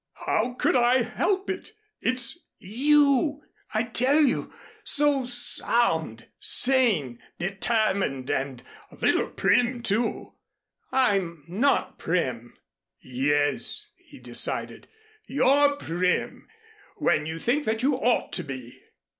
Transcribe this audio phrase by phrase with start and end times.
[0.25, 1.73] "How could I help it?
[2.01, 4.51] It's you, I tell you
[4.83, 10.33] so sound, sane, determined and a little prim, too."
[10.91, 12.55] "I'm not prim."
[12.99, 14.87] "Yes," he decided,
[15.27, 16.47] "you're prim
[16.95, 18.81] when you think that you ought to be."